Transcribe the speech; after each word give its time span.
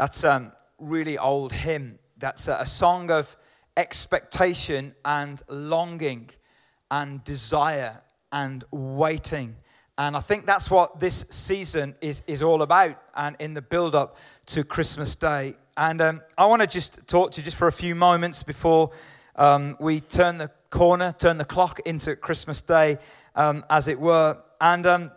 That's 0.00 0.24
a 0.24 0.32
um, 0.32 0.52
really 0.78 1.18
old 1.18 1.52
hymn. 1.52 1.98
That's 2.16 2.48
a, 2.48 2.64
song 2.64 3.10
of 3.10 3.36
expectation 3.76 4.94
and 5.04 5.42
longing 5.46 6.30
and 6.90 7.22
desire 7.22 8.00
and 8.32 8.64
waiting. 8.70 9.56
And 9.98 10.16
I 10.16 10.20
think 10.20 10.46
that's 10.46 10.70
what 10.70 11.00
this 11.00 11.26
season 11.28 11.96
is, 12.00 12.22
is 12.26 12.42
all 12.42 12.62
about 12.62 12.96
and 13.14 13.36
in 13.40 13.52
the 13.52 13.60
build 13.60 13.94
up 13.94 14.16
to 14.46 14.64
Christmas 14.64 15.14
Day. 15.16 15.52
And 15.76 16.00
um, 16.00 16.22
I 16.38 16.46
want 16.46 16.62
to 16.62 16.66
just 16.66 17.06
talk 17.06 17.32
to 17.32 17.42
you 17.42 17.44
just 17.44 17.58
for 17.58 17.68
a 17.68 17.72
few 17.72 17.94
moments 17.94 18.42
before 18.42 18.92
um, 19.36 19.76
we 19.80 20.00
turn 20.00 20.38
the 20.38 20.50
corner, 20.70 21.12
turn 21.12 21.36
the 21.36 21.44
clock 21.44 21.78
into 21.80 22.16
Christmas 22.16 22.62
Day, 22.62 22.96
um, 23.34 23.66
as 23.68 23.86
it 23.86 24.00
were. 24.00 24.38
And, 24.62 24.86
um, 24.86 25.12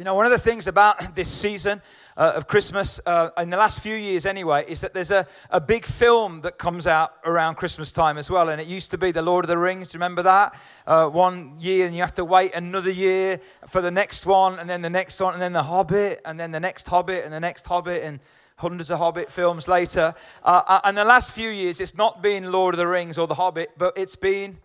you 0.00 0.04
know, 0.04 0.14
one 0.14 0.24
of 0.24 0.32
the 0.32 0.38
things 0.38 0.66
about 0.66 0.98
this 1.14 1.28
season 1.28 1.82
uh, 2.16 2.32
of 2.34 2.46
Christmas, 2.46 3.02
uh, 3.04 3.28
in 3.36 3.50
the 3.50 3.58
last 3.58 3.82
few 3.82 3.94
years 3.94 4.24
anyway, 4.24 4.64
is 4.66 4.80
that 4.80 4.94
there's 4.94 5.10
a, 5.10 5.26
a 5.50 5.60
big 5.60 5.84
film 5.84 6.40
that 6.40 6.56
comes 6.56 6.86
out 6.86 7.12
around 7.26 7.56
Christmas 7.56 7.92
time 7.92 8.16
as 8.16 8.30
well. 8.30 8.48
And 8.48 8.58
it 8.62 8.66
used 8.66 8.90
to 8.92 8.98
be 8.98 9.10
The 9.10 9.20
Lord 9.20 9.44
of 9.44 9.50
the 9.50 9.58
Rings. 9.58 9.92
Remember 9.92 10.22
that? 10.22 10.58
Uh, 10.86 11.08
one 11.08 11.54
year, 11.58 11.84
and 11.84 11.94
you 11.94 12.00
have 12.00 12.14
to 12.14 12.24
wait 12.24 12.54
another 12.54 12.90
year 12.90 13.40
for 13.68 13.82
the 13.82 13.90
next 13.90 14.24
one, 14.24 14.58
and 14.58 14.70
then 14.70 14.80
the 14.80 14.88
next 14.88 15.20
one, 15.20 15.34
and 15.34 15.42
then 15.42 15.52
The 15.52 15.64
Hobbit, 15.64 16.22
and 16.24 16.40
then 16.40 16.50
the 16.50 16.60
next 16.60 16.88
Hobbit, 16.88 17.22
and 17.26 17.34
the 17.34 17.40
next 17.40 17.66
Hobbit, 17.66 18.02
and 18.02 18.20
hundreds 18.56 18.90
of 18.90 19.00
Hobbit 19.00 19.30
films 19.30 19.68
later. 19.68 20.14
Uh, 20.42 20.62
uh 20.66 20.80
and 20.84 20.96
the 20.96 21.04
last 21.04 21.34
few 21.34 21.50
years, 21.50 21.78
it's 21.78 21.98
not 21.98 22.22
been 22.22 22.50
Lord 22.50 22.72
of 22.72 22.78
the 22.78 22.86
Rings 22.86 23.18
or 23.18 23.26
The 23.26 23.34
Hobbit, 23.34 23.72
but 23.76 23.98
it's 23.98 24.16
been 24.16 24.56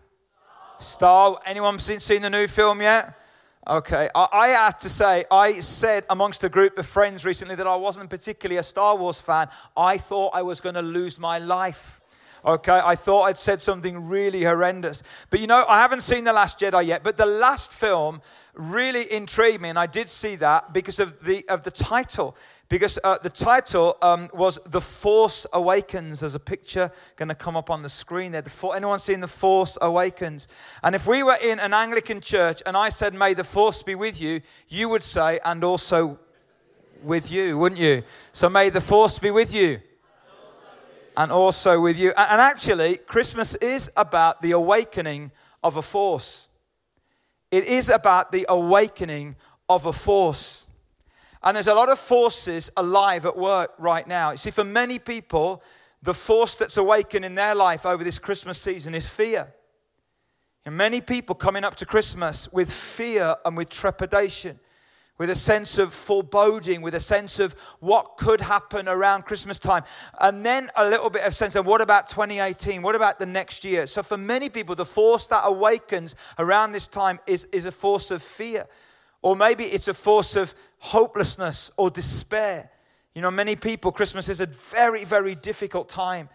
Star. 0.78 1.38
Anyone 1.44 1.78
seen, 1.78 2.00
seen 2.00 2.22
the 2.22 2.30
new 2.30 2.46
film 2.46 2.80
yet? 2.80 3.14
Okay, 3.68 4.08
I, 4.14 4.28
I 4.30 4.48
had 4.48 4.78
to 4.80 4.88
say, 4.88 5.24
I 5.28 5.54
said 5.54 6.06
amongst 6.08 6.44
a 6.44 6.48
group 6.48 6.78
of 6.78 6.86
friends 6.86 7.24
recently 7.24 7.56
that 7.56 7.66
I 7.66 7.74
wasn't 7.74 8.10
particularly 8.10 8.58
a 8.58 8.62
Star 8.62 8.96
Wars 8.96 9.20
fan. 9.20 9.48
I 9.76 9.98
thought 9.98 10.36
I 10.36 10.42
was 10.42 10.60
going 10.60 10.76
to 10.76 10.82
lose 10.82 11.18
my 11.18 11.40
life. 11.40 12.00
Okay, 12.46 12.80
I 12.84 12.94
thought 12.94 13.24
I'd 13.24 13.36
said 13.36 13.60
something 13.60 14.06
really 14.06 14.44
horrendous. 14.44 15.02
But 15.30 15.40
you 15.40 15.48
know, 15.48 15.64
I 15.68 15.80
haven't 15.82 16.02
seen 16.02 16.22
The 16.22 16.32
Last 16.32 16.60
Jedi 16.60 16.86
yet, 16.86 17.02
but 17.02 17.16
the 17.16 17.26
last 17.26 17.72
film 17.72 18.22
really 18.54 19.12
intrigued 19.12 19.60
me, 19.60 19.68
and 19.68 19.78
I 19.78 19.86
did 19.86 20.08
see 20.08 20.36
that 20.36 20.72
because 20.72 21.00
of 21.00 21.24
the, 21.24 21.44
of 21.48 21.64
the 21.64 21.72
title 21.72 22.36
because 22.68 22.98
uh, 23.04 23.18
the 23.22 23.30
title 23.30 23.96
um, 24.02 24.28
was 24.32 24.58
The 24.66 24.80
Force 24.80 25.46
Awakens. 25.52 26.20
There's 26.20 26.34
a 26.34 26.40
picture 26.40 26.90
going 27.16 27.28
to 27.28 27.34
come 27.34 27.56
up 27.56 27.70
on 27.70 27.82
the 27.82 27.88
screen 27.88 28.32
there. 28.32 28.42
The 28.42 28.50
For- 28.50 28.74
anyone 28.74 28.98
seen 28.98 29.20
The 29.20 29.28
Force 29.28 29.78
Awakens? 29.80 30.48
And 30.82 30.94
if 30.94 31.06
we 31.06 31.22
were 31.22 31.36
in 31.42 31.60
an 31.60 31.72
Anglican 31.72 32.20
church 32.20 32.62
and 32.66 32.76
I 32.76 32.88
said, 32.88 33.14
May 33.14 33.34
the 33.34 33.44
Force 33.44 33.82
be 33.82 33.94
with 33.94 34.20
you, 34.20 34.40
you 34.68 34.88
would 34.88 35.04
say, 35.04 35.38
and 35.44 35.62
also 35.62 36.18
with 37.02 37.30
you, 37.30 37.56
wouldn't 37.56 37.80
you? 37.80 38.02
So 38.32 38.48
may 38.48 38.68
the 38.70 38.80
Force 38.80 39.18
be 39.18 39.30
with 39.30 39.54
you. 39.54 39.80
And 41.16 41.32
also 41.32 41.80
with 41.80 41.98
you. 41.98 42.12
And 42.16 42.40
actually, 42.40 42.98
Christmas 42.98 43.54
is 43.56 43.90
about 43.96 44.42
the 44.42 44.52
awakening 44.52 45.30
of 45.62 45.76
a 45.76 45.82
force. 45.82 46.48
It 47.50 47.64
is 47.64 47.88
about 47.88 48.32
the 48.32 48.44
awakening 48.48 49.36
of 49.68 49.86
a 49.86 49.92
force. 49.92 50.68
And 51.42 51.56
there's 51.56 51.68
a 51.68 51.74
lot 51.74 51.88
of 51.88 51.98
forces 51.98 52.70
alive 52.76 53.24
at 53.24 53.36
work 53.36 53.72
right 53.78 54.06
now. 54.06 54.32
You 54.32 54.36
see, 54.36 54.50
for 54.50 54.64
many 54.64 54.98
people, 54.98 55.62
the 56.02 56.14
force 56.14 56.56
that's 56.56 56.76
awakened 56.76 57.24
in 57.24 57.34
their 57.34 57.54
life 57.54 57.86
over 57.86 58.04
this 58.04 58.18
Christmas 58.18 58.60
season 58.60 58.94
is 58.94 59.08
fear. 59.08 59.52
And 60.64 60.76
many 60.76 61.00
people 61.00 61.34
coming 61.34 61.64
up 61.64 61.76
to 61.76 61.86
Christmas 61.86 62.52
with 62.52 62.72
fear 62.72 63.36
and 63.44 63.56
with 63.56 63.68
trepidation, 63.68 64.58
with 65.18 65.30
a 65.30 65.34
sense 65.34 65.78
of 65.78 65.94
foreboding, 65.94 66.82
with 66.82 66.94
a 66.94 67.00
sense 67.00 67.40
of 67.40 67.54
what 67.80 68.16
could 68.18 68.40
happen 68.40 68.86
around 68.88 69.24
Christmas 69.24 69.58
time. 69.58 69.82
And 70.20 70.44
then 70.44 70.68
a 70.76 70.88
little 70.88 71.08
bit 71.08 71.26
of 71.26 71.34
sense 71.34 71.56
of 71.56 71.66
what 71.66 71.80
about 71.80 72.08
2018? 72.08 72.82
What 72.82 72.94
about 72.94 73.18
the 73.18 73.26
next 73.26 73.64
year? 73.64 73.86
So 73.86 74.02
for 74.02 74.18
many 74.18 74.48
people, 74.48 74.74
the 74.74 74.84
force 74.84 75.26
that 75.28 75.42
awakens 75.44 76.16
around 76.38 76.72
this 76.72 76.86
time 76.86 77.18
is, 77.26 77.46
is 77.46 77.64
a 77.64 77.72
force 77.72 78.10
of 78.10 78.22
fear. 78.22 78.66
Or 79.22 79.36
maybe 79.36 79.64
it's 79.64 79.88
a 79.88 79.94
force 79.94 80.36
of 80.36 80.54
hopelessness 80.78 81.70
or 81.76 81.90
despair. 81.90 82.70
You 83.14 83.22
know, 83.22 83.30
many 83.30 83.56
people, 83.56 83.92
Christmas 83.92 84.28
is 84.28 84.42
a 84.42 84.46
very, 84.46 85.04
very 85.04 85.34
difficult 85.34 85.88
time. 85.88 86.28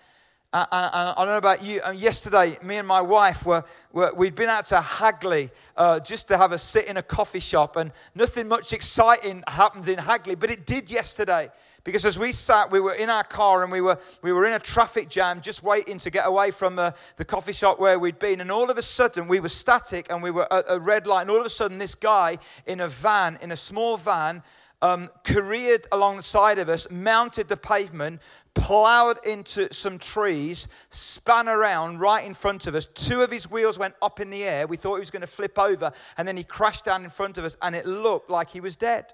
Uh, 0.54 0.66
I 0.70 1.14
don't 1.16 1.28
know 1.28 1.38
about 1.38 1.64
you. 1.64 1.80
Uh, 1.82 1.92
yesterday, 1.92 2.58
me 2.62 2.76
and 2.76 2.86
my 2.86 3.00
wife 3.00 3.46
were, 3.46 3.64
were 3.94 4.12
we'd 4.14 4.36
been 4.36 4.50
out 4.50 4.66
to 4.66 4.82
Hagley 4.82 5.50
uh, 5.78 6.02
just 6.02 6.28
to 6.28 6.38
have 6.38 6.52
a 6.52 6.58
sit 6.58 6.88
in 6.88 6.98
a 6.98 7.02
coffee 7.02 7.40
shop, 7.40 7.78
and 7.78 7.90
nothing 8.16 8.50
much 8.50 8.74
exciting 8.74 9.46
happens 9.48 9.88
in 9.88 9.98
Hagley, 9.98 10.36
but 10.36 10.52
it 10.52 10.66
did 10.66 10.92
yesterday. 10.92 11.48
Because 11.86 12.06
as 12.06 12.20
we 12.20 12.34
sat, 12.34 12.70
we 12.70 12.82
were 12.82 12.94
in 12.94 13.10
our 13.10 13.24
car 13.24 13.64
and 13.64 13.72
we 13.72 13.82
were, 13.82 13.98
we 14.22 14.32
were 14.34 14.46
in 14.46 14.54
a 14.54 14.60
traffic 14.60 15.10
jam 15.10 15.42
just 15.42 15.64
waiting 15.64 15.98
to 16.00 16.12
get 16.12 16.28
away 16.28 16.52
from 16.52 16.76
the, 16.76 16.94
the 17.16 17.26
coffee 17.26 17.54
shop 17.54 17.80
where 17.80 17.98
we'd 17.98 18.20
been. 18.20 18.40
And 18.40 18.52
all 18.52 18.70
of 18.70 18.78
a 18.78 18.84
sudden, 18.84 19.28
we 19.28 19.40
were 19.40 19.50
static 19.50 20.12
and 20.12 20.22
we 20.22 20.30
were 20.30 20.52
at 20.54 20.66
a 20.68 20.80
red 20.80 21.08
light. 21.08 21.22
And 21.22 21.32
all 21.32 21.40
of 21.40 21.46
a 21.46 21.50
sudden, 21.50 21.80
this 21.80 21.96
guy 21.96 22.38
in 22.68 22.82
a 22.82 22.88
van, 22.88 23.40
in 23.42 23.52
a 23.52 23.58
small 23.58 23.98
van, 23.98 24.44
um, 24.82 25.10
careered 25.24 25.86
alongside 25.92 26.58
of 26.58 26.70
us, 26.70 26.90
mounted 26.90 27.48
the 27.48 27.58
pavement, 27.58 28.22
plowed 28.54 29.18
into 29.26 29.74
some 29.74 29.98
trees, 29.98 30.68
spun 30.90 31.48
around 31.48 32.00
right 32.00 32.26
in 32.26 32.34
front 32.34 32.68
of 32.68 32.76
us. 32.76 32.86
Two 32.86 33.22
of 33.22 33.32
his 33.32 33.50
wheels 33.50 33.78
went 33.80 33.96
up 34.02 34.20
in 34.20 34.30
the 34.30 34.44
air. 34.44 34.68
We 34.68 34.78
thought 34.78 34.96
he 34.96 35.02
was 35.02 35.12
going 35.12 35.22
to 35.22 35.28
flip 35.28 35.58
over, 35.58 35.92
and 36.18 36.28
then 36.28 36.38
he 36.38 36.44
crashed 36.44 36.86
down 36.86 37.04
in 37.04 37.10
front 37.10 37.38
of 37.38 37.46
us, 37.46 37.58
and 37.62 37.76
it 37.76 37.86
looked 37.86 38.30
like 38.30 38.50
he 38.50 38.62
was 38.62 38.76
dead. 38.76 39.14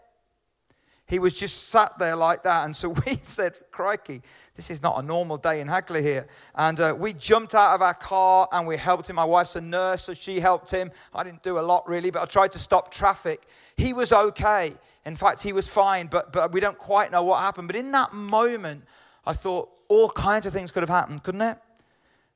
He 1.08 1.20
was 1.20 1.40
just 1.40 1.70
sat 1.70 1.98
there 1.98 2.18
like 2.18 2.44
that. 2.44 2.66
And 2.66 2.76
so 2.76 2.90
we 3.06 3.16
said, 3.22 3.54
Crikey, 3.72 4.22
this 4.56 4.70
is 4.70 4.84
not 4.84 5.00
a 5.00 5.02
normal 5.02 5.38
day 5.38 5.62
in 5.62 5.68
Hagley 5.68 6.04
here. 6.04 6.28
And 6.54 6.80
uh, 6.80 6.96
we 6.98 7.14
jumped 7.14 7.56
out 7.56 7.76
of 7.76 7.82
our 7.82 7.94
car 7.94 8.48
and 8.52 8.68
we 8.68 8.78
helped 8.78 9.10
him. 9.10 9.16
My 9.16 9.26
wife's 9.26 9.56
a 9.56 9.62
nurse, 9.62 10.04
so 10.04 10.14
she 10.14 10.40
helped 10.40 10.70
him. 10.70 10.92
I 11.14 11.24
didn't 11.24 11.44
do 11.44 11.60
a 11.60 11.62
lot 11.62 11.88
really, 11.88 12.12
but 12.12 12.22
I 12.22 12.26
tried 12.26 12.52
to 12.54 12.60
stop 12.60 12.92
traffic. 12.92 13.42
He 13.78 13.94
was 13.94 14.12
okay. 14.12 14.74
In 15.08 15.16
fact, 15.16 15.42
he 15.42 15.54
was 15.54 15.70
fine, 15.70 16.08
but, 16.08 16.34
but 16.34 16.52
we 16.52 16.60
don't 16.60 16.78
quite 16.78 17.12
know 17.12 17.24
what 17.24 17.40
happened. 17.40 17.68
But 17.68 17.78
in 17.78 17.92
that 17.94 18.14
moment, 18.14 18.84
I 19.26 19.32
thought 19.32 19.70
all 19.88 20.10
kinds 20.10 20.46
of 20.46 20.52
things 20.52 20.70
could 20.70 20.84
have 20.84 20.90
happened, 20.90 21.24
couldn't 21.24 21.42
it? 21.42 21.58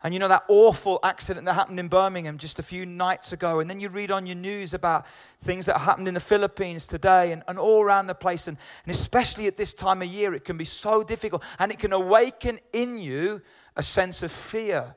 And 0.04 0.14
you 0.14 0.20
know 0.20 0.30
that 0.30 0.46
awful 0.48 1.00
accident 1.04 1.46
that 1.46 1.54
happened 1.54 1.80
in 1.80 1.90
Birmingham 1.90 2.38
just 2.38 2.60
a 2.60 2.64
few 2.64 2.86
nights 2.86 3.34
ago. 3.34 3.60
And 3.60 3.70
then 3.70 3.82
you 3.82 3.90
read 3.90 4.10
on 4.10 4.26
your 4.26 4.38
news 4.38 4.74
about 4.74 5.06
things 5.42 5.66
that 5.68 5.80
happened 5.80 6.08
in 6.08 6.14
the 6.14 6.22
Philippines 6.22 6.88
today 6.88 7.34
and, 7.34 7.44
and 7.48 7.60
all 7.60 7.84
around 7.84 8.08
the 8.08 8.16
place. 8.16 8.48
And, 8.48 8.58
and 8.86 8.92
especially 8.92 9.48
at 9.48 9.58
this 9.58 9.74
time 9.74 10.02
of 10.02 10.08
year, 10.08 10.34
it 10.34 10.46
can 10.46 10.58
be 10.58 10.66
so 10.66 11.04
difficult 11.04 11.44
and 11.60 11.72
it 11.72 11.78
can 11.78 11.92
awaken 11.94 12.58
in 12.74 12.98
you 12.98 13.42
a 13.76 13.84
sense 13.84 14.24
of 14.24 14.32
fear. 14.32 14.96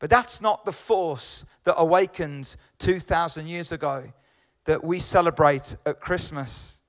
But 0.00 0.10
that's 0.10 0.40
not 0.40 0.64
the 0.64 0.72
force 0.72 1.46
that 1.62 1.74
awakened 1.76 2.56
2,000 2.78 3.46
years 3.46 3.72
ago 3.72 4.04
that 4.64 4.82
we 4.82 4.98
celebrate 4.98 5.76
at 5.86 6.00
Christmas. 6.00 6.80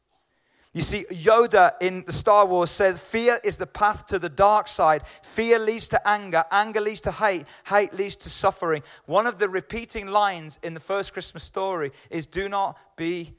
You 0.75 0.81
see, 0.81 1.05
Yoda 1.09 1.71
in 1.79 2.03
the 2.03 2.11
Star 2.11 2.45
Wars 2.45 2.69
says, 2.69 2.99
Fear 2.99 3.37
is 3.45 3.55
the 3.55 3.65
path 3.65 4.07
to 4.07 4.19
the 4.19 4.27
dark 4.27 4.67
side. 4.67 5.07
Fear 5.07 5.59
leads 5.59 5.87
to 5.87 6.01
anger. 6.05 6.43
Anger 6.51 6.81
leads 6.81 6.99
to 7.01 7.13
hate. 7.13 7.45
Hate 7.65 7.93
leads 7.93 8.17
to 8.17 8.29
suffering. 8.29 8.83
One 9.05 9.25
of 9.25 9.39
the 9.39 9.47
repeating 9.47 10.07
lines 10.07 10.59
in 10.63 10.73
the 10.73 10.81
first 10.81 11.13
Christmas 11.13 11.43
story 11.43 11.91
is, 12.11 12.27
Do 12.27 12.49
not 12.49 12.77
be 12.97 13.35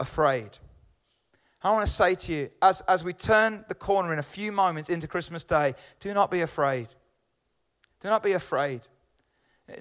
afraid. 0.00 0.58
I 1.62 1.70
want 1.70 1.86
to 1.86 1.92
say 1.92 2.16
to 2.16 2.32
you, 2.32 2.48
as, 2.60 2.80
as 2.88 3.04
we 3.04 3.12
turn 3.12 3.64
the 3.68 3.76
corner 3.76 4.12
in 4.12 4.18
a 4.18 4.24
few 4.24 4.50
moments 4.50 4.90
into 4.90 5.06
Christmas 5.06 5.44
Day, 5.44 5.74
do 6.00 6.12
not 6.12 6.28
be 6.28 6.40
afraid. 6.40 6.88
Do 8.00 8.08
not 8.08 8.24
be 8.24 8.32
afraid. 8.32 8.80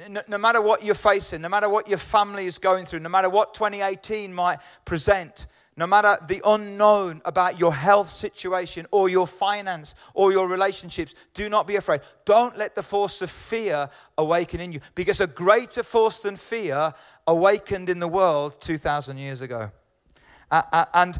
No, 0.10 0.22
no, 0.28 0.38
matter 0.38 0.62
what 0.62 0.84
you're 0.84 0.94
facing, 0.94 1.42
no 1.42 1.50
matter 1.50 1.70
what 1.70 1.88
your 1.88 1.98
family 1.98 2.46
is 2.46 2.60
going 2.60 2.86
through, 2.86 3.00
no 3.00 3.10
matter 3.10 3.30
what 3.30 3.56
2018 3.56 4.32
might 4.32 4.60
present, 4.86 5.48
no 5.78 5.86
matter 5.86 6.18
the 6.28 6.42
unknown 6.44 7.22
about 7.24 7.60
your 7.60 7.74
health 7.74 8.10
situation 8.10 8.88
or 8.92 9.10
your 9.10 9.28
finance 9.28 9.94
or 10.16 10.32
your 10.32 10.48
relationships, 10.48 11.14
do 11.36 11.50
not 11.50 11.68
be 11.68 11.76
afraid. 11.76 12.02
Don't 12.26 12.58
let 12.58 12.76
the 12.76 12.82
force 12.82 13.22
of 13.22 13.30
fear 13.30 13.88
awaken 14.18 14.60
in 14.60 14.72
you 14.72 14.80
because 14.96 15.22
a 15.22 15.28
greater 15.28 15.84
force 15.84 16.22
than 16.22 16.36
fear 16.36 16.92
awakened 17.28 17.90
in 17.90 18.00
the 18.00 18.08
world 18.08 18.60
2,000 18.60 19.18
years 19.18 19.42
ago. 19.42 19.72
Uh, 20.50 20.86
and 20.96 21.20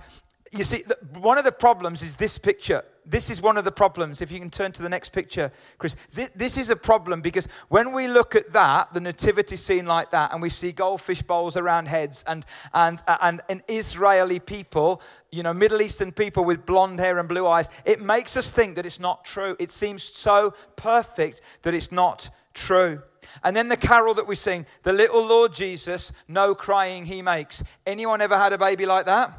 you 0.52 0.64
see, 0.64 0.82
one 1.20 1.38
of 1.38 1.44
the 1.44 1.52
problems 1.52 2.02
is 2.02 2.16
this 2.16 2.40
picture 2.40 2.84
this 3.10 3.30
is 3.30 3.42
one 3.42 3.58
of 3.58 3.64
the 3.64 3.72
problems. 3.72 4.22
If 4.22 4.32
you 4.32 4.40
can 4.40 4.50
turn 4.50 4.72
to 4.74 4.84
the 4.84 4.90
next 4.90 5.10
picture, 5.10 5.52
Chris. 5.78 5.96
This, 6.14 6.30
this, 6.36 6.58
is 6.58 6.70
a 6.70 6.76
problem 6.76 7.22
because 7.22 7.48
when 7.70 7.94
we 7.94 8.08
look 8.08 8.36
at 8.36 8.52
that, 8.54 8.94
the 8.94 9.00
nativity 9.00 9.56
scene 9.56 9.86
like 9.86 10.10
that, 10.12 10.34
and 10.34 10.42
we 10.42 10.50
see 10.50 10.72
goldfish 10.72 11.22
bowls 11.22 11.56
around 11.56 11.88
heads 11.88 12.24
and, 12.28 12.46
and, 12.74 13.02
uh, 13.08 13.18
and, 13.22 13.42
and 13.50 13.64
Israeli 13.68 14.40
people, 14.40 15.02
you 15.32 15.44
know, 15.44 15.54
Middle 15.54 15.82
Eastern 15.82 16.12
people 16.12 16.44
with 16.44 16.66
blonde 16.66 17.00
hair 17.00 17.18
and 17.18 17.30
blue 17.30 17.48
eyes, 17.48 17.70
it 17.86 18.02
makes 18.02 18.36
us 18.36 18.52
think 18.52 18.76
that 18.76 18.86
it's 18.86 19.00
not 19.00 19.24
true. 19.24 19.56
It 19.60 19.72
seems 19.72 20.04
so 20.04 20.54
perfect 20.76 21.42
that 21.62 21.74
it's 21.74 21.92
not 21.92 22.30
true. 22.54 23.02
And 23.44 23.56
then 23.56 23.70
the 23.70 23.78
carol 23.78 24.14
that 24.16 24.28
we 24.28 24.36
sing, 24.36 24.66
the 24.84 24.94
little 24.94 25.26
Lord 25.26 25.54
Jesus, 25.54 26.12
no 26.28 26.56
crying 26.56 27.06
he 27.06 27.22
makes. 27.22 27.64
Anyone 27.86 28.22
ever 28.22 28.38
had 28.38 28.54
a 28.54 28.58
baby 28.58 28.86
like 28.86 29.06
that? 29.06 29.32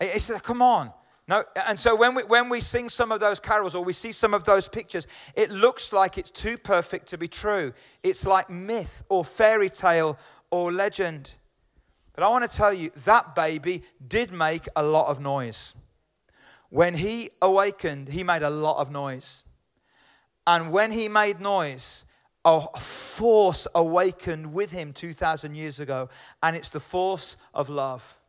It's, 0.00 0.30
come 0.40 0.60
on. 0.60 0.92
No, 1.26 1.42
and 1.66 1.80
so 1.80 1.96
when 1.96 2.14
we, 2.14 2.22
when 2.24 2.50
we 2.50 2.60
sing 2.60 2.90
some 2.90 3.10
of 3.10 3.18
those 3.18 3.40
carols 3.40 3.74
or 3.74 3.82
we 3.82 3.94
see 3.94 4.12
some 4.12 4.34
of 4.34 4.44
those 4.44 4.68
pictures, 4.68 5.06
it 5.34 5.50
looks 5.50 5.92
like 5.92 6.18
it's 6.18 6.30
too 6.30 6.58
perfect 6.58 7.06
to 7.08 7.18
be 7.18 7.28
true. 7.28 7.72
It's 8.02 8.26
like 8.26 8.50
myth 8.50 9.02
or 9.08 9.24
fairy 9.24 9.70
tale 9.70 10.18
or 10.50 10.70
legend. 10.70 11.34
But 12.14 12.24
I 12.24 12.28
want 12.28 12.48
to 12.48 12.54
tell 12.54 12.74
you, 12.74 12.90
that 13.04 13.34
baby 13.34 13.82
did 14.06 14.32
make 14.32 14.68
a 14.76 14.82
lot 14.82 15.08
of 15.08 15.18
noise. 15.18 15.74
When 16.68 16.94
he 16.94 17.30
awakened, 17.40 18.08
he 18.08 18.22
made 18.22 18.42
a 18.42 18.50
lot 18.50 18.78
of 18.78 18.90
noise. 18.92 19.44
And 20.46 20.72
when 20.72 20.92
he 20.92 21.08
made 21.08 21.40
noise, 21.40 22.04
a 22.44 22.60
force 22.78 23.66
awakened 23.74 24.52
with 24.52 24.70
him 24.70 24.92
2,000 24.92 25.54
years 25.54 25.80
ago, 25.80 26.10
and 26.42 26.54
it's 26.54 26.68
the 26.68 26.80
force 26.80 27.38
of 27.54 27.70
love. 27.70 28.20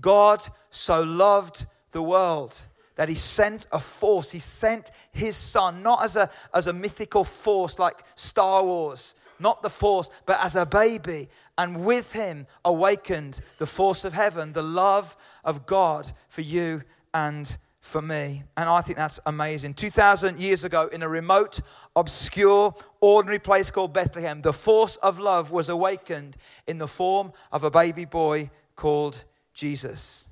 God 0.00 0.46
so 0.70 1.02
loved 1.02 1.66
the 1.92 2.02
world 2.02 2.60
that 2.96 3.08
he 3.08 3.14
sent 3.14 3.66
a 3.72 3.78
force. 3.78 4.30
He 4.32 4.38
sent 4.38 4.90
his 5.12 5.36
son, 5.36 5.82
not 5.82 6.04
as 6.04 6.16
a, 6.16 6.28
as 6.52 6.66
a 6.66 6.72
mythical 6.72 7.24
force 7.24 7.78
like 7.78 8.02
Star 8.14 8.64
Wars, 8.64 9.14
not 9.38 9.62
the 9.62 9.70
force, 9.70 10.10
but 10.24 10.42
as 10.42 10.56
a 10.56 10.66
baby. 10.66 11.28
And 11.58 11.84
with 11.84 12.12
him 12.12 12.46
awakened 12.64 13.40
the 13.58 13.66
force 13.66 14.04
of 14.04 14.12
heaven, 14.12 14.52
the 14.52 14.62
love 14.62 15.16
of 15.44 15.66
God 15.66 16.10
for 16.28 16.40
you 16.40 16.82
and 17.14 17.56
for 17.80 18.02
me. 18.02 18.42
And 18.56 18.68
I 18.68 18.80
think 18.80 18.98
that's 18.98 19.20
amazing. 19.26 19.74
2,000 19.74 20.40
years 20.40 20.64
ago, 20.64 20.88
in 20.92 21.02
a 21.02 21.08
remote, 21.08 21.60
obscure, 21.94 22.74
ordinary 23.00 23.38
place 23.38 23.70
called 23.70 23.92
Bethlehem, 23.94 24.40
the 24.40 24.52
force 24.52 24.96
of 24.96 25.18
love 25.18 25.50
was 25.50 25.68
awakened 25.68 26.36
in 26.66 26.78
the 26.78 26.88
form 26.88 27.32
of 27.52 27.62
a 27.62 27.70
baby 27.70 28.04
boy 28.04 28.50
called 28.74 29.24
Jesus. 29.54 30.28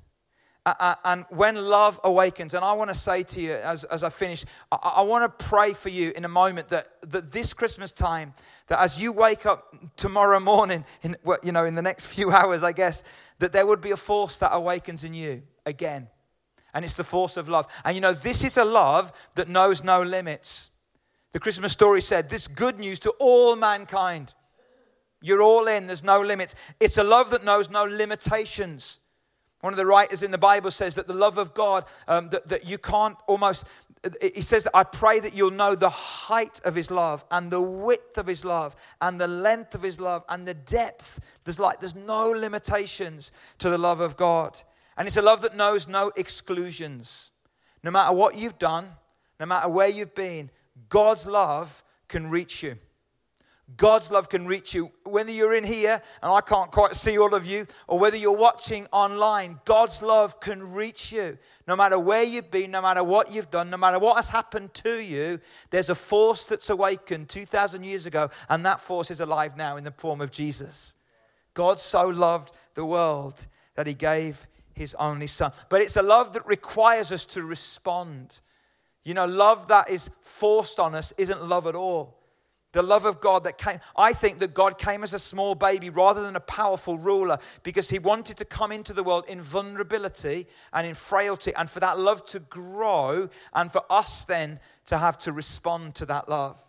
Uh, 0.65 0.73
uh, 0.79 0.95
and 1.05 1.25
when 1.29 1.55
love 1.55 1.99
awakens, 2.03 2.55
and 2.55 2.65
I 2.65 2.73
want 2.73 2.89
to 2.89 2.95
say 2.95 3.21
to 3.21 3.41
you 3.41 3.53
as, 3.53 3.83
as 3.83 4.03
I 4.03 4.09
finish, 4.09 4.45
I, 4.71 4.93
I 4.97 5.01
want 5.03 5.23
to 5.23 5.45
pray 5.45 5.73
for 5.73 5.89
you 5.89 6.11
in 6.15 6.25
a 6.25 6.29
moment 6.29 6.69
that, 6.69 6.87
that 7.01 7.31
this 7.31 7.53
Christmas 7.53 7.91
time, 7.91 8.33
that 8.67 8.81
as 8.81 8.99
you 8.99 9.13
wake 9.13 9.45
up 9.45 9.75
tomorrow 9.95 10.39
morning, 10.39 10.83
in, 11.03 11.15
you 11.43 11.51
know, 11.51 11.65
in 11.65 11.75
the 11.75 11.83
next 11.83 12.05
few 12.13 12.31
hours, 12.31 12.63
I 12.63 12.71
guess, 12.71 13.03
that 13.39 13.53
there 13.53 13.67
would 13.67 13.81
be 13.81 13.91
a 13.91 13.97
force 13.97 14.39
that 14.39 14.49
awakens 14.53 15.03
in 15.03 15.13
you 15.13 15.43
again. 15.67 16.07
And 16.73 16.83
it's 16.83 16.95
the 16.95 17.03
force 17.03 17.37
of 17.37 17.47
love. 17.47 17.67
And 17.85 17.95
you 17.95 18.01
know, 18.01 18.13
this 18.13 18.43
is 18.43 18.57
a 18.57 18.65
love 18.65 19.11
that 19.35 19.47
knows 19.47 19.83
no 19.83 20.01
limits. 20.01 20.71
The 21.31 21.39
Christmas 21.39 21.73
story 21.73 22.01
said, 22.01 22.29
This 22.29 22.47
good 22.47 22.79
news 22.79 22.99
to 23.01 23.11
all 23.19 23.55
mankind. 23.55 24.33
You're 25.21 25.41
all 25.41 25.67
in, 25.67 25.87
there's 25.87 26.03
no 26.03 26.21
limits. 26.21 26.55
It's 26.79 26.97
a 26.97 27.03
love 27.03 27.29
that 27.31 27.45
knows 27.45 27.69
no 27.69 27.85
limitations. 27.85 28.99
One 29.65 29.73
of 29.73 29.77
the 29.77 29.85
writers 29.87 30.21
in 30.21 30.29
the 30.29 30.37
Bible 30.37 30.69
says 30.69 30.93
that 30.93 31.07
the 31.07 31.15
love 31.15 31.39
of 31.39 31.55
God, 31.55 31.85
um, 32.07 32.29
that, 32.29 32.47
that 32.49 32.69
you 32.69 32.77
can't 32.77 33.17
almost, 33.25 33.67
he 34.21 34.41
says 34.41 34.65
that 34.65 34.77
I 34.77 34.83
pray 34.83 35.19
that 35.19 35.35
you'll 35.35 35.49
know 35.49 35.73
the 35.73 35.89
height 35.89 36.61
of 36.65 36.75
his 36.75 36.91
love 36.91 37.25
and 37.31 37.49
the 37.49 37.59
width 37.59 38.19
of 38.19 38.27
his 38.27 38.45
love 38.45 38.75
and 39.01 39.19
the 39.19 39.27
length 39.27 39.73
of 39.73 39.81
his 39.81 39.99
love 39.99 40.23
and 40.29 40.47
the 40.47 40.53
depth. 40.53 41.39
There's 41.45 41.59
like, 41.59 41.79
there's 41.79 41.95
no 41.95 42.29
limitations 42.29 43.31
to 43.57 43.71
the 43.71 43.77
love 43.79 44.01
of 44.01 44.15
God. 44.17 44.55
And 44.99 45.07
it's 45.07 45.17
a 45.17 45.23
love 45.23 45.41
that 45.41 45.57
knows 45.57 45.87
no 45.87 46.11
exclusions. 46.15 47.31
No 47.81 47.89
matter 47.89 48.13
what 48.13 48.37
you've 48.37 48.59
done, 48.59 48.89
no 49.39 49.47
matter 49.47 49.67
where 49.67 49.89
you've 49.89 50.13
been, 50.13 50.51
God's 50.89 51.25
love 51.25 51.83
can 52.07 52.29
reach 52.29 52.61
you. 52.61 52.75
God's 53.77 54.11
love 54.11 54.29
can 54.29 54.45
reach 54.45 54.75
you. 54.75 54.91
Whether 55.05 55.31
you're 55.31 55.55
in 55.55 55.63
here 55.63 56.01
and 56.21 56.31
I 56.31 56.41
can't 56.41 56.71
quite 56.71 56.91
see 56.91 57.17
all 57.17 57.33
of 57.33 57.47
you, 57.47 57.65
or 57.87 57.97
whether 57.97 58.15
you're 58.15 58.37
watching 58.37 58.87
online, 58.91 59.59
God's 59.65 60.03
love 60.03 60.39
can 60.39 60.73
reach 60.73 61.11
you. 61.11 61.37
No 61.67 61.75
matter 61.75 61.97
where 61.97 62.23
you've 62.23 62.51
been, 62.51 62.71
no 62.71 62.81
matter 62.81 63.03
what 63.03 63.31
you've 63.31 63.49
done, 63.49 63.71
no 63.71 63.77
matter 63.77 63.97
what 63.97 64.17
has 64.17 64.29
happened 64.29 64.73
to 64.75 65.01
you, 65.01 65.39
there's 65.71 65.89
a 65.89 65.95
force 65.95 66.45
that's 66.45 66.69
awakened 66.69 67.27
2,000 67.27 67.83
years 67.83 68.05
ago, 68.05 68.29
and 68.49 68.63
that 68.65 68.79
force 68.79 69.09
is 69.09 69.19
alive 69.19 69.57
now 69.57 69.77
in 69.77 69.83
the 69.83 69.91
form 69.91 70.21
of 70.21 70.31
Jesus. 70.31 70.95
God 71.55 71.79
so 71.79 72.07
loved 72.07 72.51
the 72.75 72.85
world 72.85 73.47
that 73.73 73.87
he 73.87 73.95
gave 73.95 74.45
his 74.75 74.93
only 74.95 75.27
son. 75.27 75.51
But 75.69 75.81
it's 75.81 75.97
a 75.97 76.03
love 76.03 76.33
that 76.33 76.45
requires 76.45 77.11
us 77.11 77.25
to 77.27 77.41
respond. 77.41 78.41
You 79.03 79.15
know, 79.15 79.25
love 79.25 79.69
that 79.69 79.89
is 79.89 80.09
forced 80.21 80.79
on 80.79 80.93
us 80.93 81.13
isn't 81.13 81.43
love 81.43 81.65
at 81.65 81.75
all 81.75 82.19
the 82.75 82.83
love 82.83 83.05
of 83.05 83.21
God 83.21 83.45
that 83.45 83.57
came. 83.57 83.79
I 83.95 84.13
think 84.13 84.39
that 84.39 84.53
God 84.53 84.77
came 84.77 85.03
as 85.03 85.13
a 85.13 85.19
small 85.19 85.55
baby 85.55 85.89
rather 85.89 86.21
than 86.21 86.35
a 86.35 86.41
powerful 86.41 86.97
ruler 86.97 87.39
because 87.63 87.89
he 87.89 87.97
wanted 87.97 88.37
to 88.37 88.45
come 88.45 88.71
into 88.71 88.93
the 88.93 89.01
world 89.01 89.25
in 89.27 89.41
vulnerability 89.41 90.45
and 90.73 90.85
in 90.85 90.93
frailty 90.93 91.53
and 91.55 91.69
for 91.69 91.79
that 91.79 91.97
love 91.97 92.23
to 92.25 92.39
grow 92.39 93.29
and 93.53 93.71
for 93.71 93.81
us 93.89 94.25
then 94.25 94.59
to 94.87 94.97
have 94.97 95.17
to 95.19 95.31
respond 95.31 95.95
to 95.95 96.05
that 96.05 96.29
love. 96.29 96.61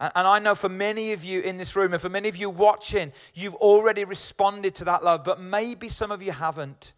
And 0.00 0.10
I 0.28 0.38
know 0.40 0.54
for 0.54 0.68
many 0.68 1.12
of 1.12 1.24
you 1.24 1.40
in 1.40 1.56
this 1.56 1.74
room 1.74 1.92
and 1.92 2.02
for 2.02 2.08
many 2.08 2.28
of 2.28 2.36
you 2.36 2.50
watching, 2.50 3.12
you've 3.34 3.54
already 3.54 4.04
responded 4.04 4.74
to 4.76 4.84
that 4.84 5.04
love, 5.04 5.24
but 5.24 5.40
maybe 5.40 5.88
some 5.88 6.12
of 6.12 6.22
you 6.22 6.32
haven't. 6.32 6.92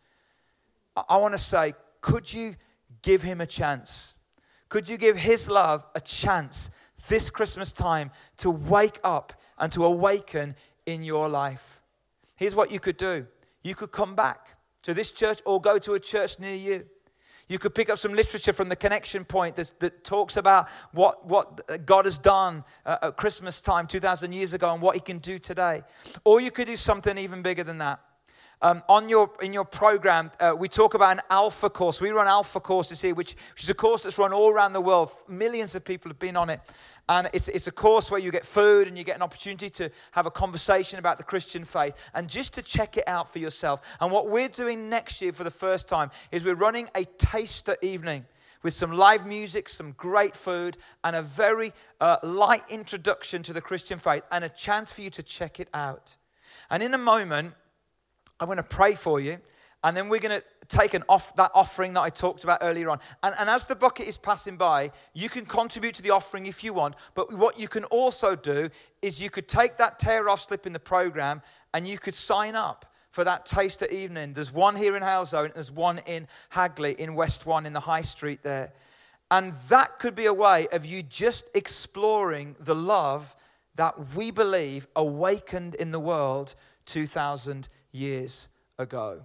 I 1.08 1.19
want 1.19 1.34
to 1.34 1.38
say, 1.38 1.72
could 2.00 2.32
you 2.32 2.56
give 3.02 3.22
him 3.22 3.40
a 3.40 3.46
chance? 3.46 4.14
Could 4.70 4.88
you 4.88 4.96
give 4.96 5.16
his 5.16 5.48
love 5.48 5.84
a 5.94 6.00
chance 6.00 6.70
this 7.08 7.31
Christmas 7.31 7.73
time 7.73 8.11
to 8.38 8.50
wake 8.50 8.99
up 9.05 9.32
and 9.58 9.70
to 9.73 9.85
awaken 9.85 10.55
in 10.87 11.02
your 11.02 11.29
life. 11.29 11.82
Here's 12.37 12.55
what 12.55 12.70
you 12.73 12.81
could 12.81 12.97
do 12.97 13.26
you 13.62 13.75
could 13.75 13.93
come 13.93 14.14
back 14.14 14.56
to 14.82 14.94
this 14.94 15.11
church 15.11 15.41
or 15.44 15.61
go 15.61 15.79
to 15.79 15.93
a 15.93 16.00
church 16.00 16.41
near 16.41 16.55
you. 16.55 16.87
You 17.49 17.58
could 17.58 17.75
pick 17.75 17.91
up 17.91 17.99
some 17.99 18.14
literature 18.14 18.52
from 18.52 18.69
the 18.69 18.76
connection 18.76 19.25
point 19.25 19.56
that, 19.56 19.73
that 19.81 20.05
talks 20.05 20.37
about 20.37 20.69
what, 20.93 21.26
what 21.26 21.61
God 21.85 22.05
has 22.05 22.17
done 22.17 22.62
uh, 22.87 22.99
at 23.02 23.17
Christmas 23.17 23.61
time 23.61 23.88
2,000 23.88 24.32
years 24.32 24.55
ago 24.55 24.73
and 24.73 24.81
what 24.81 24.94
He 24.94 25.00
can 25.00 25.19
do 25.19 25.37
today. 25.38 25.82
Or 26.25 26.41
you 26.41 26.52
could 26.52 26.69
do 26.69 26.76
something 26.76 27.19
even 27.19 27.43
bigger 27.43 27.64
than 27.64 27.79
that. 27.79 28.00
Um, 28.62 28.83
on 28.89 29.09
your 29.09 29.31
in 29.43 29.55
your 29.55 29.65
program, 29.65 30.31
uh, 30.39 30.55
we 30.59 30.69
talk 30.69 30.93
about 30.95 31.17
an 31.17 31.23
alpha 31.31 31.71
course. 31.71 32.01
We 32.01 32.11
run 32.11 32.27
alpha 32.27 32.61
courses 32.61 33.01
here, 33.01 33.15
which, 33.15 33.35
which 33.55 33.62
is 33.62 33.71
a 33.71 33.75
course 33.75 34.03
that's 34.03 34.19
run 34.19 34.35
all 34.35 34.51
around 34.51 34.75
the 34.75 34.83
world. 34.83 35.11
Millions 35.29 35.75
of 35.75 35.85
people 35.85 36.11
have 36.11 36.19
been 36.19 36.37
on 36.37 36.51
it. 36.51 36.61
And 37.09 37.29
it's, 37.33 37.49
it's 37.49 37.67
a 37.67 37.73
course 37.73 38.09
where 38.11 38.21
you 38.21 38.31
get 38.31 38.47
food 38.47 38.87
and 38.87 38.97
you 38.97 39.03
get 39.03 39.17
an 39.17 39.23
opportunity 39.23 39.69
to 39.71 39.91
have 40.12 40.27
a 40.27 40.31
conversation 40.31 40.99
about 41.01 41.19
the 41.19 41.25
Christian 41.25 41.65
faith 41.65 42.11
and 42.15 42.29
just 42.29 42.55
to 42.55 42.62
check 42.62 42.97
it 42.97 43.05
out 43.09 43.33
for 43.33 43.41
yourself. 43.41 43.81
And 44.01 44.12
what 44.12 44.29
we're 44.29 44.49
doing 44.49 44.89
next 44.89 45.21
year 45.21 45.33
for 45.33 45.43
the 45.43 45.51
first 45.51 45.89
time 45.89 46.11
is 46.31 46.45
we're 46.45 46.55
running 46.55 46.89
a 46.95 47.05
taster 47.05 47.77
evening 47.83 48.27
with 48.62 48.75
some 48.75 48.93
live 48.93 49.27
music, 49.27 49.69
some 49.69 49.93
great 49.93 50.37
food, 50.37 50.77
and 51.03 51.17
a 51.17 51.23
very 51.23 51.73
uh, 52.00 52.19
light 52.23 52.62
introduction 52.71 53.43
to 53.43 53.52
the 53.52 53.61
Christian 53.61 53.99
faith 53.99 54.23
and 54.31 54.45
a 54.45 54.49
chance 54.49 54.93
for 54.93 55.00
you 55.00 55.11
to 55.11 55.23
check 55.23 55.59
it 55.59 55.69
out. 55.75 56.17
And 56.71 56.81
in 56.81 56.95
a 56.95 56.99
moment, 56.99 57.55
I'm 58.40 58.47
going 58.47 58.56
to 58.56 58.62
pray 58.62 58.94
for 58.94 59.20
you, 59.20 59.37
and 59.85 59.97
then 59.97 60.09
we're 60.09 60.20
going 60.20 60.40
to 60.40 60.44
taken 60.70 61.02
off 61.09 61.35
that 61.35 61.50
offering 61.52 61.92
that 61.94 62.00
I 62.00 62.09
talked 62.09 62.44
about 62.44 62.59
earlier 62.62 62.88
on. 62.88 62.99
And, 63.23 63.35
and 63.38 63.50
as 63.50 63.66
the 63.66 63.75
bucket 63.75 64.06
is 64.06 64.16
passing 64.16 64.56
by, 64.56 64.90
you 65.12 65.28
can 65.28 65.44
contribute 65.44 65.94
to 65.97 66.02
the 66.02 66.11
offering 66.11 66.47
if 66.47 66.64
you 66.64 66.73
want. 66.73 66.94
But 67.14 67.35
what 67.37 67.59
you 67.59 67.68
can 67.68 67.85
also 67.85 68.35
do 68.35 68.70
is 69.02 69.23
you 69.23 69.28
could 69.28 69.49
take 69.49 69.76
that 69.76 69.99
tear 69.99 70.28
off 70.28 70.40
slip 70.40 70.66
in 70.66 70.73
the 70.73 70.80
program 70.80 71.42
and 71.75 71.87
you 71.87 71.99
could 71.99 72.14
sign 72.14 72.54
up 72.54 72.87
for 73.11 73.25
that 73.25 73.44
taster 73.44 73.87
evening. 73.88 74.32
There's 74.32 74.52
one 74.52 74.76
here 74.76 74.97
in 74.97 75.02
Halesowen, 75.02 75.52
there's 75.52 75.73
one 75.73 75.99
in 76.06 76.28
Hagley 76.50 76.92
in 76.92 77.14
West 77.14 77.44
One 77.44 77.66
in 77.66 77.73
the 77.73 77.80
High 77.80 78.02
Street 78.02 78.42
there. 78.42 78.73
And 79.32 79.52
that 79.68 79.99
could 79.99 80.14
be 80.14 80.26
a 80.26 80.35
way 80.35 80.66
of 80.73 80.87
you 80.87 81.02
just 81.02 81.54
exploring 81.56 82.56
the 82.61 82.75
love 82.75 83.35
that 83.76 84.14
we 84.14 84.30
believe 84.30 84.87
awakened 84.94 85.75
in 85.76 85.90
the 85.90 86.00
world 86.00 86.54
2,000 86.87 87.68
years 87.92 88.49
ago. 88.78 89.25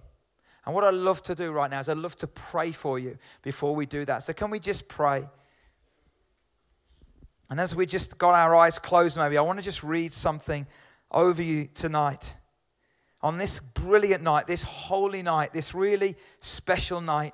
And 0.64 0.74
what 0.74 0.84
I 0.84 0.90
love 0.90 1.22
to 1.24 1.34
do 1.34 1.52
right 1.52 1.70
now 1.70 1.80
is 1.80 1.88
I 1.88 1.92
love 1.92 2.16
to 2.16 2.26
pray 2.26 2.72
for 2.72 2.98
you 2.98 3.18
before 3.42 3.74
we 3.74 3.86
do 3.86 4.04
that. 4.04 4.22
So, 4.22 4.32
can 4.32 4.50
we 4.50 4.58
just 4.58 4.88
pray? 4.88 5.24
And 7.48 7.60
as 7.60 7.76
we 7.76 7.86
just 7.86 8.18
got 8.18 8.34
our 8.34 8.56
eyes 8.56 8.78
closed, 8.78 9.16
maybe 9.16 9.38
I 9.38 9.42
want 9.42 9.60
to 9.60 9.64
just 9.64 9.84
read 9.84 10.12
something 10.12 10.66
over 11.12 11.40
you 11.40 11.68
tonight. 11.72 12.34
On 13.22 13.38
this 13.38 13.60
brilliant 13.60 14.22
night, 14.22 14.48
this 14.48 14.62
holy 14.62 15.22
night, 15.22 15.52
this 15.52 15.74
really 15.74 16.16
special 16.40 17.00
night. 17.00 17.32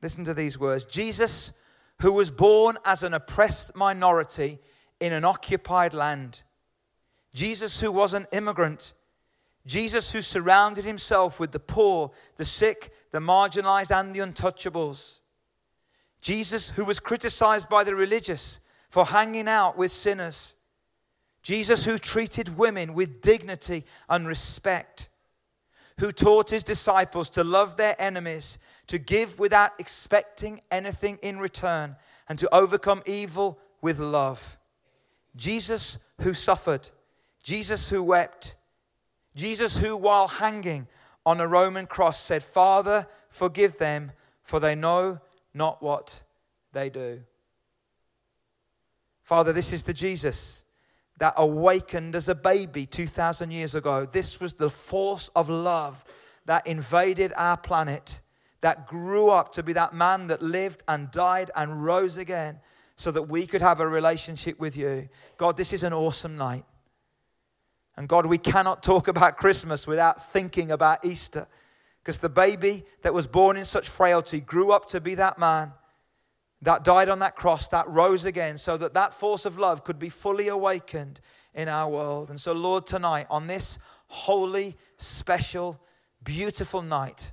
Listen 0.00 0.24
to 0.24 0.34
these 0.34 0.58
words 0.58 0.86
Jesus, 0.86 1.58
who 2.00 2.12
was 2.12 2.30
born 2.30 2.78
as 2.86 3.02
an 3.02 3.12
oppressed 3.12 3.76
minority 3.76 4.58
in 5.00 5.12
an 5.12 5.24
occupied 5.24 5.92
land. 5.92 6.42
Jesus, 7.34 7.80
who 7.80 7.92
was 7.92 8.14
an 8.14 8.26
immigrant 8.32 8.94
Jesus, 9.66 10.12
who 10.12 10.20
surrounded 10.20 10.84
himself 10.84 11.40
with 11.40 11.52
the 11.52 11.60
poor, 11.60 12.10
the 12.36 12.44
sick, 12.44 12.92
the 13.12 13.20
marginalized, 13.20 13.94
and 13.94 14.14
the 14.14 14.20
untouchables. 14.20 15.20
Jesus, 16.20 16.70
who 16.70 16.84
was 16.84 17.00
criticized 17.00 17.68
by 17.68 17.84
the 17.84 17.94
religious 17.94 18.60
for 18.90 19.06
hanging 19.06 19.48
out 19.48 19.76
with 19.76 19.90
sinners. 19.90 20.56
Jesus, 21.42 21.84
who 21.84 21.98
treated 21.98 22.56
women 22.56 22.94
with 22.94 23.22
dignity 23.22 23.84
and 24.08 24.26
respect. 24.26 25.08
Who 26.00 26.12
taught 26.12 26.50
his 26.50 26.62
disciples 26.62 27.30
to 27.30 27.44
love 27.44 27.76
their 27.76 27.94
enemies, 27.98 28.58
to 28.88 28.98
give 28.98 29.38
without 29.38 29.70
expecting 29.78 30.60
anything 30.70 31.18
in 31.22 31.38
return, 31.38 31.96
and 32.28 32.38
to 32.38 32.54
overcome 32.54 33.02
evil 33.06 33.58
with 33.80 33.98
love. 33.98 34.56
Jesus 35.36 35.98
who 36.20 36.34
suffered, 36.34 36.88
Jesus 37.42 37.90
who 37.90 38.02
wept, 38.02 38.53
Jesus 39.34 39.78
who, 39.78 39.96
while 39.96 40.28
hanging 40.28 40.86
on 41.26 41.40
a 41.40 41.48
Roman 41.48 41.86
cross, 41.86 42.20
said, 42.20 42.42
Father, 42.42 43.06
forgive 43.28 43.78
them, 43.78 44.12
for 44.42 44.60
they 44.60 44.74
know 44.74 45.20
not 45.52 45.82
what 45.82 46.22
they 46.72 46.90
do. 46.90 47.22
Father, 49.22 49.52
this 49.52 49.72
is 49.72 49.82
the 49.82 49.94
Jesus 49.94 50.64
that 51.18 51.34
awakened 51.36 52.14
as 52.14 52.28
a 52.28 52.34
baby 52.34 52.86
2,000 52.86 53.50
years 53.50 53.74
ago. 53.74 54.04
This 54.04 54.40
was 54.40 54.54
the 54.54 54.70
force 54.70 55.28
of 55.28 55.48
love 55.48 56.04
that 56.44 56.66
invaded 56.66 57.32
our 57.36 57.56
planet, 57.56 58.20
that 58.60 58.86
grew 58.86 59.30
up 59.30 59.52
to 59.52 59.62
be 59.62 59.72
that 59.72 59.94
man 59.94 60.26
that 60.26 60.42
lived 60.42 60.82
and 60.88 61.10
died 61.10 61.50
and 61.56 61.84
rose 61.84 62.18
again 62.18 62.58
so 62.96 63.10
that 63.10 63.22
we 63.22 63.46
could 63.46 63.62
have 63.62 63.80
a 63.80 63.88
relationship 63.88 64.60
with 64.60 64.76
you. 64.76 65.08
God, 65.36 65.56
this 65.56 65.72
is 65.72 65.82
an 65.82 65.92
awesome 65.92 66.36
night. 66.36 66.64
And 67.96 68.08
God, 68.08 68.26
we 68.26 68.38
cannot 68.38 68.82
talk 68.82 69.08
about 69.08 69.36
Christmas 69.36 69.86
without 69.86 70.22
thinking 70.22 70.70
about 70.70 71.04
Easter. 71.04 71.46
Because 72.02 72.18
the 72.18 72.28
baby 72.28 72.84
that 73.02 73.14
was 73.14 73.26
born 73.26 73.56
in 73.56 73.64
such 73.64 73.88
frailty 73.88 74.40
grew 74.40 74.72
up 74.72 74.86
to 74.86 75.00
be 75.00 75.14
that 75.14 75.38
man 75.38 75.72
that 76.62 76.82
died 76.82 77.08
on 77.08 77.18
that 77.18 77.36
cross, 77.36 77.68
that 77.68 77.86
rose 77.88 78.24
again, 78.24 78.56
so 78.56 78.76
that 78.78 78.94
that 78.94 79.12
force 79.12 79.44
of 79.44 79.58
love 79.58 79.84
could 79.84 79.98
be 79.98 80.08
fully 80.08 80.48
awakened 80.48 81.20
in 81.54 81.68
our 81.68 81.90
world. 81.90 82.30
And 82.30 82.40
so, 82.40 82.52
Lord, 82.52 82.86
tonight, 82.86 83.26
on 83.30 83.46
this 83.46 83.78
holy, 84.08 84.74
special, 84.96 85.78
beautiful 86.22 86.80
night, 86.80 87.32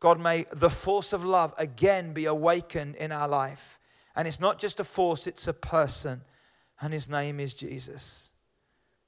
God, 0.00 0.18
may 0.18 0.44
the 0.52 0.70
force 0.70 1.12
of 1.12 1.24
love 1.24 1.54
again 1.56 2.12
be 2.12 2.24
awakened 2.24 2.96
in 2.96 3.12
our 3.12 3.28
life. 3.28 3.78
And 4.16 4.26
it's 4.26 4.40
not 4.40 4.58
just 4.58 4.80
a 4.80 4.84
force, 4.84 5.28
it's 5.28 5.46
a 5.46 5.54
person, 5.54 6.20
and 6.80 6.92
his 6.92 7.08
name 7.08 7.38
is 7.38 7.54
Jesus. 7.54 8.31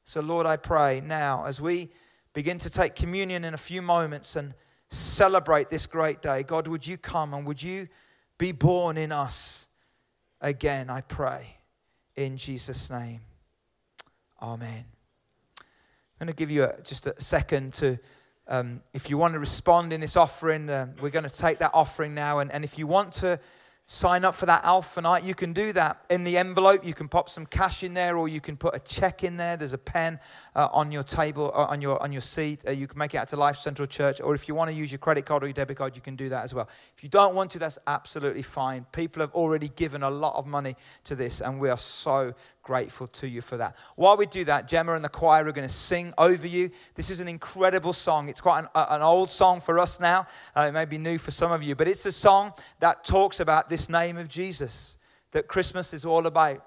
So, 0.04 0.20
Lord, 0.20 0.46
I 0.46 0.56
pray 0.56 1.00
now 1.04 1.46
as 1.46 1.60
we 1.60 1.88
begin 2.34 2.58
to 2.58 2.70
take 2.70 2.94
communion 2.94 3.44
in 3.44 3.54
a 3.54 3.58
few 3.58 3.80
moments 3.80 4.36
and 4.36 4.54
celebrate 4.90 5.70
this 5.70 5.86
great 5.86 6.20
day, 6.20 6.42
God, 6.42 6.68
would 6.68 6.86
you 6.86 6.98
come 6.98 7.32
and 7.32 7.46
would 7.46 7.62
you 7.62 7.88
be 8.36 8.52
born 8.52 8.98
in 8.98 9.12
us 9.12 9.68
again, 10.40 10.90
I 10.90 11.00
pray, 11.00 11.56
in 12.16 12.36
Jesus' 12.36 12.90
name. 12.90 13.20
Amen. 14.42 14.84
I'm 15.60 16.26
going 16.26 16.28
to 16.28 16.34
give 16.34 16.50
you 16.50 16.64
a, 16.64 16.80
just 16.82 17.06
a 17.06 17.18
second 17.20 17.72
to, 17.74 17.98
um, 18.46 18.82
if 18.92 19.08
you 19.08 19.16
want 19.16 19.32
to 19.32 19.40
respond 19.40 19.92
in 19.92 20.02
this 20.02 20.16
offering, 20.16 20.68
uh, 20.68 20.88
we're 21.00 21.10
going 21.10 21.24
to 21.24 21.34
take 21.34 21.58
that 21.58 21.70
offering 21.72 22.14
now. 22.14 22.40
And, 22.40 22.52
and 22.52 22.62
if 22.62 22.78
you 22.78 22.86
want 22.86 23.12
to, 23.14 23.40
sign 23.86 24.24
up 24.24 24.34
for 24.34 24.46
that 24.46 24.64
alpha 24.64 25.00
night 25.02 25.22
you 25.22 25.34
can 25.34 25.52
do 25.52 25.70
that 25.70 26.02
in 26.08 26.24
the 26.24 26.38
envelope 26.38 26.86
you 26.86 26.94
can 26.94 27.06
pop 27.06 27.28
some 27.28 27.44
cash 27.44 27.84
in 27.84 27.92
there 27.92 28.16
or 28.16 28.28
you 28.28 28.40
can 28.40 28.56
put 28.56 28.74
a 28.74 28.78
check 28.80 29.22
in 29.22 29.36
there 29.36 29.58
there's 29.58 29.74
a 29.74 29.78
pen 29.78 30.18
uh, 30.56 30.68
on 30.72 30.90
your 30.90 31.02
table 31.02 31.52
uh, 31.54 31.66
on 31.66 31.82
your 31.82 32.02
on 32.02 32.10
your 32.10 32.22
seat 32.22 32.64
uh, 32.66 32.70
you 32.70 32.86
can 32.86 32.98
make 32.98 33.12
it 33.12 33.18
out 33.18 33.28
to 33.28 33.36
life 33.36 33.56
central 33.56 33.86
church 33.86 34.22
or 34.22 34.34
if 34.34 34.48
you 34.48 34.54
want 34.54 34.70
to 34.70 34.74
use 34.74 34.90
your 34.90 34.98
credit 34.98 35.26
card 35.26 35.42
or 35.42 35.46
your 35.46 35.52
debit 35.52 35.76
card 35.76 35.94
you 35.94 36.00
can 36.00 36.16
do 36.16 36.30
that 36.30 36.44
as 36.44 36.54
well 36.54 36.66
if 36.96 37.04
you 37.04 37.10
don't 37.10 37.34
want 37.34 37.50
to 37.50 37.58
that's 37.58 37.78
absolutely 37.86 38.42
fine 38.42 38.86
people 38.90 39.20
have 39.20 39.32
already 39.32 39.68
given 39.68 40.02
a 40.02 40.10
lot 40.10 40.34
of 40.34 40.46
money 40.46 40.74
to 41.04 41.14
this 41.14 41.42
and 41.42 41.60
we 41.60 41.68
are 41.68 41.76
so 41.76 42.32
grateful 42.64 43.06
to 43.06 43.28
you 43.28 43.40
for 43.40 43.58
that. 43.58 43.76
While 43.94 44.16
we 44.16 44.26
do 44.26 44.44
that, 44.46 44.66
Gemma 44.66 44.94
and 44.94 45.04
the 45.04 45.08
choir 45.08 45.46
are 45.46 45.52
going 45.52 45.68
to 45.68 45.72
sing 45.72 46.12
over 46.18 46.46
you. 46.46 46.70
This 46.94 47.10
is 47.10 47.20
an 47.20 47.28
incredible 47.28 47.92
song. 47.92 48.28
It's 48.28 48.40
quite 48.40 48.60
an, 48.60 48.68
an 48.74 49.02
old 49.02 49.30
song 49.30 49.60
for 49.60 49.78
us 49.78 50.00
now. 50.00 50.26
Uh, 50.56 50.62
it 50.62 50.72
may 50.72 50.86
be 50.86 50.98
new 50.98 51.18
for 51.18 51.30
some 51.30 51.52
of 51.52 51.62
you, 51.62 51.76
but 51.76 51.86
it's 51.86 52.06
a 52.06 52.12
song 52.12 52.52
that 52.80 53.04
talks 53.04 53.38
about 53.38 53.68
this 53.74 53.88
name 53.88 54.16
of 54.16 54.28
Jesus 54.28 54.98
that 55.32 55.48
Christmas 55.48 55.92
is 55.92 56.04
all 56.04 56.28
about. 56.28 56.64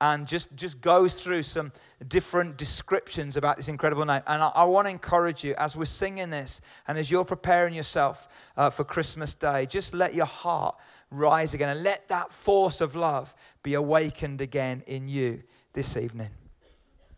And 0.00 0.26
just, 0.26 0.56
just 0.56 0.80
goes 0.80 1.22
through 1.22 1.44
some 1.44 1.70
different 2.08 2.56
descriptions 2.56 3.36
about 3.36 3.56
this 3.56 3.68
incredible 3.68 4.04
name. 4.04 4.22
And 4.26 4.42
I, 4.42 4.48
I 4.48 4.64
want 4.64 4.88
to 4.88 4.90
encourage 4.90 5.44
you 5.44 5.54
as 5.58 5.76
we're 5.76 5.84
singing 5.84 6.30
this 6.30 6.60
and 6.88 6.98
as 6.98 7.08
you're 7.08 7.24
preparing 7.24 7.72
yourself 7.72 8.50
uh, 8.56 8.70
for 8.70 8.82
Christmas 8.82 9.32
Day, 9.34 9.64
just 9.66 9.94
let 9.94 10.12
your 10.12 10.26
heart 10.26 10.74
rise 11.12 11.54
again 11.54 11.68
and 11.68 11.84
let 11.84 12.08
that 12.08 12.32
force 12.32 12.80
of 12.80 12.96
love 12.96 13.32
be 13.62 13.74
awakened 13.74 14.40
again 14.40 14.82
in 14.88 15.06
you 15.06 15.44
this 15.72 15.96
evening. 15.96 16.30